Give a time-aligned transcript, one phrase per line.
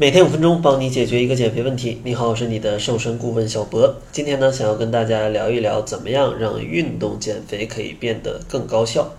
[0.00, 2.00] 每天五分钟，帮你解决一个减肥问题。
[2.04, 3.96] 你好，我是你的瘦身顾问小博。
[4.10, 9.12] 今天呢，想要跟大家聊一聊，怎么样让运动减肥可以变得更高效。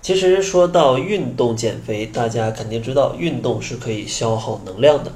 [0.00, 5.12] 其实说到运动减肥，大家肯定知道，运动是可以消耗能量的。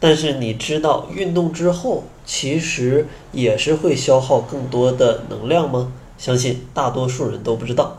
[0.00, 5.92] 但是你知道，运动之后其实也是会消耗更多的能量吗？
[6.18, 7.96] 相信大多数人都不知道。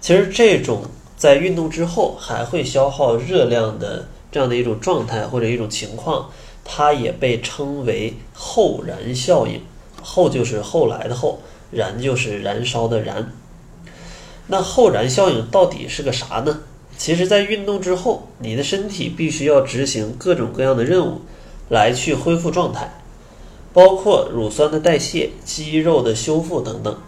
[0.00, 0.82] 其实这种
[1.16, 4.08] 在运动之后还会消耗热量的。
[4.30, 6.30] 这样的一种状态或者一种情况，
[6.64, 9.60] 它也被称为后燃效应。
[10.02, 13.32] 后就是后来的后，燃就是燃烧的燃。
[14.46, 16.60] 那后燃效应到底是个啥呢？
[16.96, 21.20] 其实，在运动之后，你的身体必须要执行各种各样的任务，
[21.68, 23.00] 来去恢复状态，
[23.72, 26.98] 包括乳酸的代谢、肌肉的修复等等。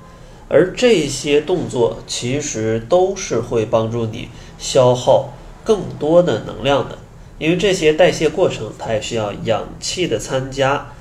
[0.49, 4.29] 而这些动作其实都是会帮助你
[4.59, 5.31] 消耗
[5.65, 6.99] 更多的能量的。
[7.41, 10.93] 因为这些代谢过程，它也需要氧气的参加，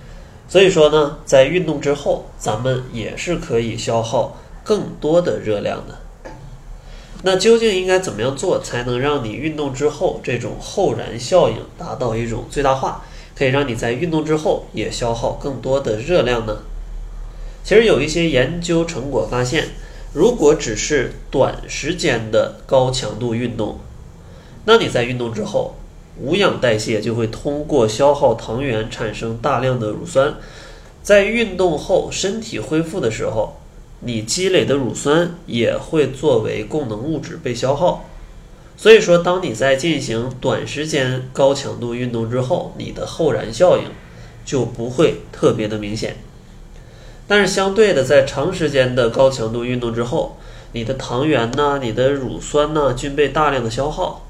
[0.47, 5.99] 所以说呢，在运动之后，咱们也是可以消耗更多的热量的。
[7.23, 13.03] 那究竟应该怎么样做，才能让你运动之后这种后燃效应达到一种最大化，
[13.37, 16.59] 可以让你在运动之后也消耗更多的热量呢？
[17.65, 19.67] 其实有一些研究成果发现，
[20.13, 23.79] 如果只是短时间的高强度运动，
[24.63, 25.75] 那你在运动之后，
[26.21, 30.35] 无氧代谢就会通过消耗糖原产生大量的乳酸，
[31.01, 33.57] 在运动后身体恢复的时候，
[34.01, 38.05] 你积累的乳酸也会作为供能物质被消耗。
[38.75, 43.85] 所以说，当你在进行短时间高强度运动之后，你的后燃效应
[44.45, 46.15] 就不会特别的明显。
[47.27, 50.37] 但是相对的，在长时间的高强度运动之后，
[50.71, 54.25] 你的糖原呢，你的乳酸呢，均被大量的消耗。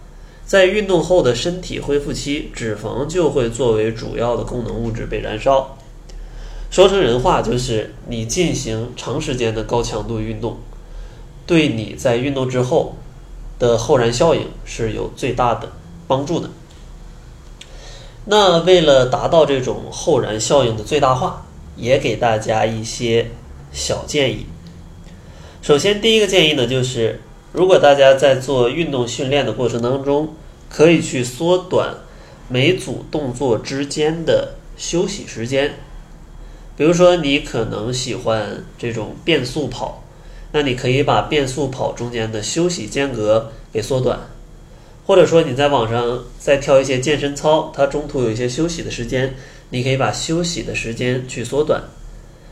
[0.49, 5.77] 在运动后的身体恢复期，脂肪就会作为主要的功能物质被燃烧。
[6.71, 10.57] 说成人话就是，你进行长时间的高强度运动，
[11.45, 12.95] 对你在运动之后
[13.59, 15.71] 的后燃效应是有最大的
[16.07, 16.49] 帮助的。
[18.25, 21.45] 那为了达到这种后燃效应的最大化，
[21.77, 23.29] 也给大家一些
[23.71, 24.47] 小建议。
[25.61, 27.21] 首先，第一个建议呢，就是。
[27.51, 30.35] 如果大家在做运动训练的过程当中，
[30.69, 31.95] 可以去缩短
[32.47, 35.75] 每组动作之间的休息时间。
[36.77, 40.03] 比如说，你可能喜欢这种变速跑，
[40.51, 44.19] 那你可以把变速跑中间的休息间隔给缩短；
[45.05, 49.35] 或者说你在网上再跳一些健身操，它中途有一些休息的时间，
[49.71, 51.81] 你可以把休息的时间去缩短。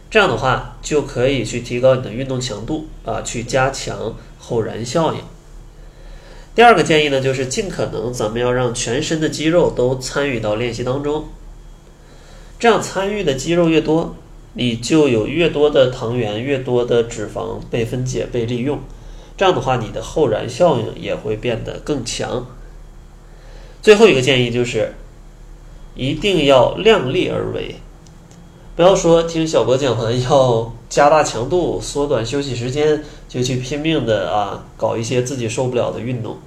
[0.09, 5.19] 这样的话，就可以去提高你的运动强度啊，去加强后燃效应。
[6.56, 11.25] 第二个建议呢，就是尽可能咱们要让全身的肌肉都参与到练习当中。
[12.57, 14.16] 这样参与的肌肉越多，
[14.53, 18.79] 你就有越多的糖原、越多的脂肪被分解、被利用。
[19.35, 22.47] 这样的话，你的后燃效应也会变得更强。
[23.84, 24.94] 最后一个建议就是，
[25.94, 27.75] 一定要量力而为。
[28.77, 36.38] 不要说听小博讲完要加大强度、缩短休息时间，就去拼命的啊搞一些自己受不了的运动，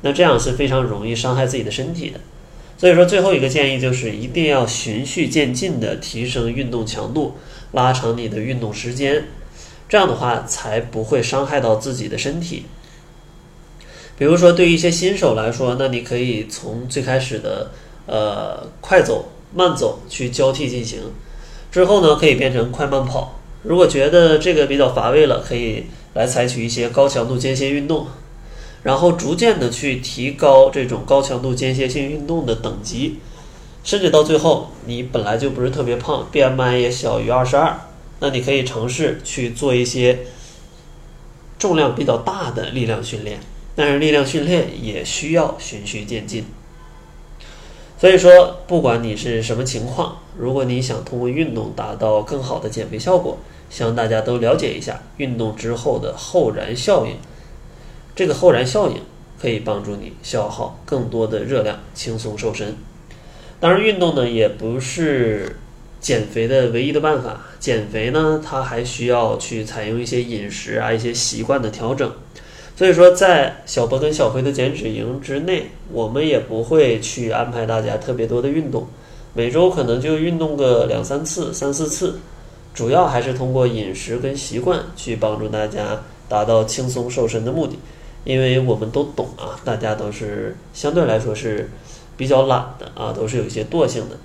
[0.00, 2.18] 那这样是非常容易伤害自己的身体的。
[2.76, 7.34] 所以说，最后一个建议就是一定要循序渐进的提升运动强度，
[7.70, 9.28] 拉长你的运动时间，
[9.88, 12.64] 这样的话才不会伤害到自己的身体。
[14.18, 17.70] 比如说，对于一些新手来说，那你可以从最开始的
[18.06, 20.98] 呃快走、慢走去交替进行。
[21.76, 23.38] 之后呢，可以变成快慢跑。
[23.62, 28.06] 如果觉得这个比较乏味了，可以来采取一些高强度间歇运动，
[28.82, 33.18] 然后逐渐的去提高这种高强度间歇性运动的等级，
[33.84, 37.78] 甚至到最后你本来就不是特别胖，BMI 也小于二十二，
[38.20, 40.20] 那你可以尝试去做一些
[41.58, 43.38] 重量比较大的力量训练。
[43.74, 46.46] 但是力量训练也需要循序渐进。
[47.98, 53.38] 所以说，不管你是什么情况，如果你想通过运动达到更好的减肥效果，
[53.70, 57.16] 希望大家都了解一下运动之后的后燃效应。
[58.14, 58.96] 这个后燃效应
[59.40, 62.76] 可以帮助你消耗更多的热量，轻松瘦身。
[63.58, 65.56] 当然，运动呢也不是
[65.98, 67.46] 减肥的唯一的办法。
[67.58, 72.12] 减肥呢，它还需要去采用一些饮食啊、一些习惯的调整。
[72.76, 78.86] 所以说，在小博跟小辉的减脂营之内，我们也不会去安排大家特别多的运动，
[79.32, 82.18] 每周可能就运动个两三次、三四次，
[82.74, 87.78] 主要还是通过饮食跟习惯去帮助大家达到轻松瘦身的目的。
[88.24, 91.70] 因为我们都懂啊，大家都是相对来说是
[92.16, 94.16] 比较懒的啊，都是有一些惰性的，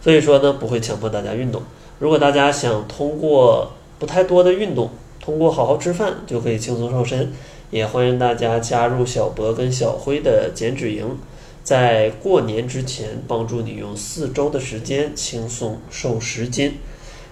[0.00, 1.62] 所以说呢，不会强迫大家运动。
[1.98, 7.32] 如果大家想通过不太多的运动，通过好好吃饭就可以轻松瘦身，
[7.70, 11.18] 也欢迎大家加入小博跟小辉的减脂营，
[11.62, 16.74] 在过年之前帮助你用四周的时间轻松瘦十斤。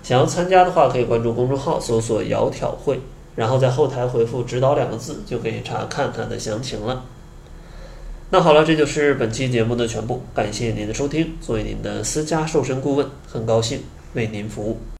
[0.02, 3.00] 想要参加的话，可以关注公众号搜索“窈窕会”，
[3.34, 7.04] 然后在后台回复“指导”两个字，就可以查看它的详情了。
[8.30, 11.36] 那好了，这就是本期节目的全部，感谢您的收听。
[11.40, 13.80] 作为您的私家瘦身顾问，很高兴
[14.14, 14.78] 为您服务。